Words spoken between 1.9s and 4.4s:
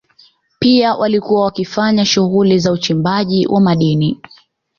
shughuli za uchimbaji wa madini